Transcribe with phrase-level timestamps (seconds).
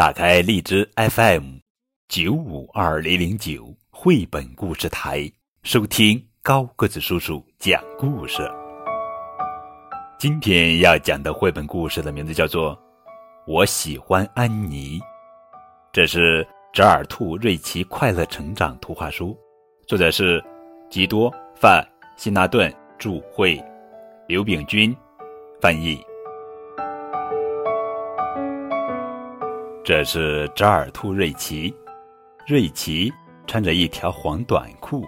[0.00, 1.58] 打开荔枝 FM
[2.08, 5.30] 九五二零零九绘本故事台，
[5.62, 8.50] 收听高个子叔叔讲故事。
[10.18, 12.74] 今天要讲的绘本故事的名字叫做
[13.46, 14.98] 《我喜欢安妮》，
[15.92, 19.36] 这是折耳兔瑞奇快乐成长图画书，
[19.86, 20.42] 作者是
[20.88, 21.86] 吉多·范·
[22.18, 23.62] 辛纳顿著，绘
[24.26, 24.96] 刘炳军
[25.60, 26.02] 翻译。
[29.82, 31.74] 这是折耳兔瑞奇，
[32.46, 33.10] 瑞奇
[33.46, 35.06] 穿着一条黄短裤。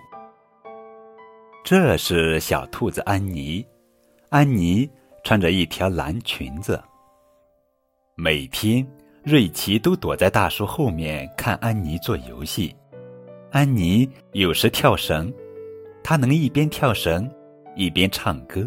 [1.63, 3.65] 这是小兔子安妮，
[4.30, 4.89] 安妮
[5.25, 6.83] 穿着一条蓝裙子。
[8.15, 8.85] 每天，
[9.23, 12.75] 瑞奇都躲在大树后面看安妮做游戏。
[13.51, 15.33] 安妮有时跳绳，
[16.02, 17.30] 她能一边跳绳
[17.77, 18.66] 一边唱歌。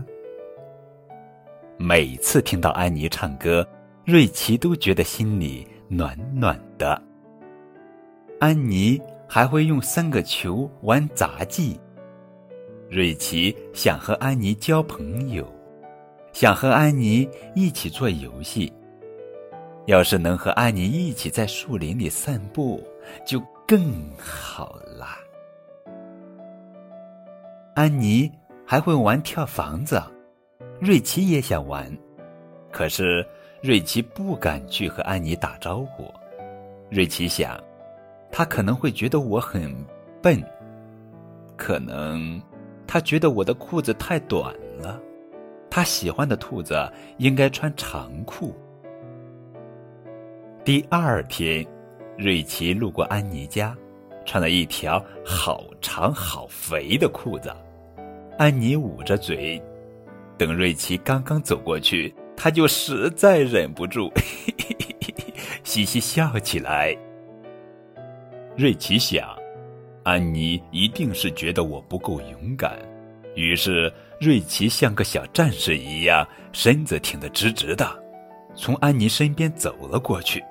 [1.77, 3.67] 每次听到安妮唱歌，
[4.05, 5.67] 瑞奇都觉得心里。
[5.87, 7.01] 暖暖的。
[8.39, 11.79] 安妮还会用三个球玩杂技。
[12.89, 15.47] 瑞奇想和安妮交朋友，
[16.33, 18.71] 想和安妮一起做游戏。
[19.85, 22.83] 要是能和安妮一起在树林里散步，
[23.25, 25.17] 就更好啦。
[27.75, 28.31] 安妮
[28.65, 30.01] 还会玩跳房子，
[30.79, 31.95] 瑞奇也想玩，
[32.71, 33.25] 可是。
[33.65, 36.13] 瑞奇不敢去和安妮打招呼。
[36.87, 37.59] 瑞奇想，
[38.31, 39.75] 他可能会觉得我很
[40.21, 40.39] 笨，
[41.57, 42.39] 可能
[42.85, 45.01] 他觉得我的裤子太短了。
[45.67, 46.75] 他喜欢的兔子
[47.17, 48.55] 应该穿长裤。
[50.63, 51.65] 第二天，
[52.15, 53.75] 瑞奇路过安妮家，
[54.25, 57.51] 穿了一条好长好肥的裤子。
[58.37, 59.59] 安妮捂着嘴，
[60.37, 62.13] 等瑞奇刚刚走过去。
[62.37, 64.11] 他就实在忍不住，
[65.63, 66.95] 嘻嘻笑起来。
[68.55, 69.35] 瑞奇想，
[70.03, 72.77] 安妮一定是觉得我不够勇敢，
[73.35, 77.85] 于是瑞奇像个小战士一样，身子挺得直直的，
[78.55, 80.43] 从安妮身边走了过去。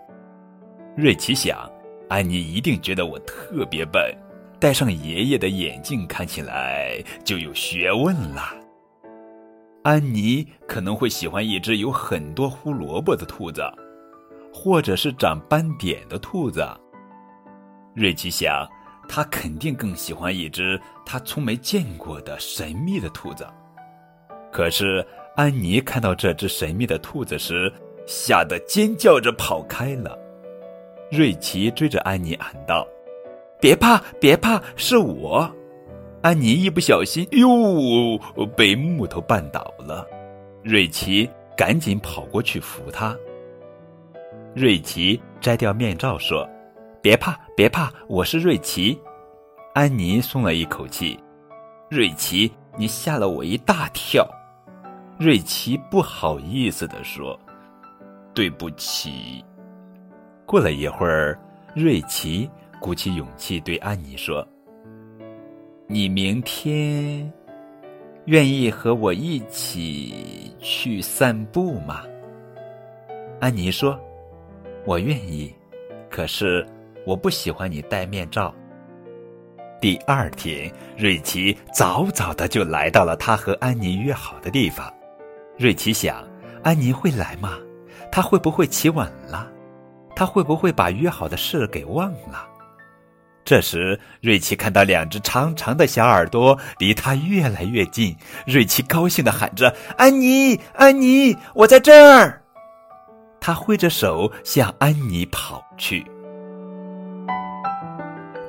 [0.97, 1.71] 瑞奇想，
[2.09, 4.15] 安妮一定觉得我特别笨，
[4.61, 8.55] 戴上爷爷的眼镜看起来就有学问了。
[9.85, 13.63] 安妮可能会喜欢一只有很多胡萝卜的兔子，
[14.51, 16.67] 或者是长斑点的兔子。
[17.95, 18.67] 瑞奇想，
[19.07, 23.47] 他肯定更喜欢一只他从没见过的神秘的兔子。
[24.51, 25.07] 可是，
[25.37, 27.71] 安妮看到这只神秘的兔子时，
[28.07, 30.19] 吓得尖叫着跑开了。
[31.11, 32.89] 瑞奇追着安妮喊道
[33.61, 35.55] ：“别怕，别怕，是我。”
[36.25, 38.19] 安妮一不小心，哟，
[38.57, 40.07] 被木头绊倒了。
[40.63, 43.15] 瑞奇赶紧跑过去扶她。
[44.55, 46.49] 瑞奇摘掉面罩说
[47.03, 48.99] ：“别怕，别怕，我是瑞奇。”
[49.75, 51.21] 安妮松了一口气。
[51.91, 54.27] 瑞奇，你吓了我一大跳。
[55.19, 57.39] 瑞奇不好意思地说
[58.33, 59.45] ：“对不起。”
[60.47, 61.39] 过了一会儿，
[61.75, 62.49] 瑞奇
[62.81, 64.43] 鼓起勇气对安妮说。
[65.87, 67.31] 你明天
[68.25, 72.05] 愿意和我一起去散步吗？
[73.39, 74.01] 安妮说
[74.87, 75.55] ：“我愿意，
[76.09, 76.67] 可是
[77.05, 78.55] 我不喜欢你戴面罩。”
[79.79, 84.91] 第二天，瑞奇早早的就来到了他和安妮约好的地方。
[85.59, 86.27] 瑞奇想：
[86.63, 87.59] 安妮会来吗？
[88.11, 89.53] 她会不会起晚了？
[90.17, 92.49] 她会不会把约好的事给忘了？
[93.45, 98.17] 这时，瑞奇看到两只长长的小耳朵离他越来越近，
[98.47, 102.43] 瑞奇高兴的喊着：“安妮，安妮，我在这儿！”
[103.39, 106.07] 他挥着手向安妮跑去。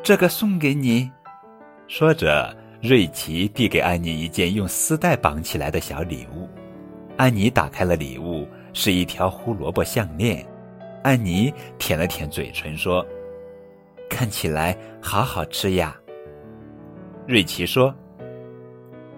[0.02, 1.12] 这个送给你，
[1.90, 6.50] 说着，瑞奇递给安妮一件用丝带绑起来的小礼物。
[7.18, 10.46] 安妮打开了礼物，是一条胡萝卜项链。
[11.04, 13.06] 安妮舔了舔嘴唇，说。
[14.10, 15.96] 看起来好好吃呀，
[17.28, 17.94] 瑞奇说：“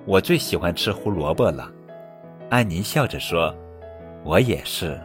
[0.06, 1.72] 我最喜欢吃胡萝卜了。”
[2.50, 3.54] 安妮笑着说
[4.24, 5.00] ：“我也是。”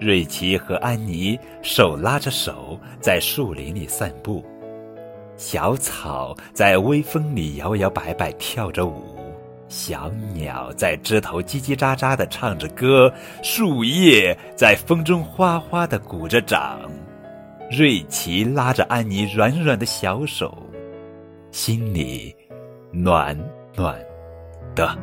[0.00, 4.44] 瑞奇和安妮手拉着手在树林里散步，
[5.36, 9.16] 小草在微风里摇摇摆摆跳着舞，
[9.68, 13.12] 小鸟在枝头叽叽喳喳的唱着歌，
[13.42, 16.80] 树叶在风中哗哗的鼓着掌。
[17.70, 20.56] 瑞奇拉着安妮软软的小手
[21.50, 22.34] 心里
[22.92, 23.36] 暖
[23.76, 23.98] 暖
[24.74, 24.96] 的。